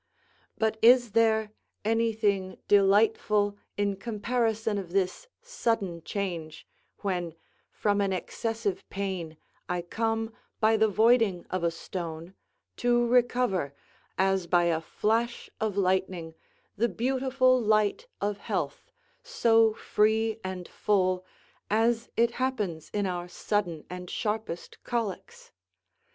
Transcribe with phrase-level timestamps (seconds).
[0.57, 1.51] But is there
[1.85, 6.65] anything delightful in comparison of this sudden change,
[7.01, 7.35] when
[7.69, 9.37] from an excessive pain,
[9.69, 12.33] I come, by the voiding of a stone,
[12.77, 13.75] to recover,
[14.17, 16.33] as by a flash of lightning,
[16.75, 18.91] the beautiful light of health,
[19.21, 21.23] so free and full,
[21.69, 25.51] as it happens in our sudden and sharpest colics?